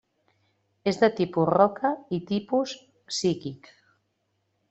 És 0.91 0.97
de 1.01 1.09
tipus 1.19 1.51
roca 1.51 1.91
i 2.19 2.21
tipus 2.33 2.75
psíquic. 3.13 3.73